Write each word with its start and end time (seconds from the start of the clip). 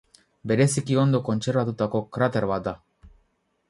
Bereziki 0.51 0.97
ondo 1.03 1.21
kontserbatutako 1.29 2.03
krater 2.19 2.53
bat 2.55 2.69
da. 2.71 2.79